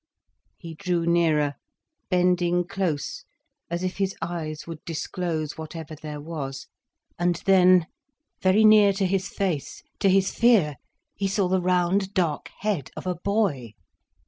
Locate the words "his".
3.99-4.15, 9.05-9.27, 10.09-10.33